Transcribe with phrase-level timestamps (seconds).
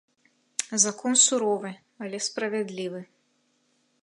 [0.83, 1.71] Закон суровы,
[2.07, 3.01] але справядлівы.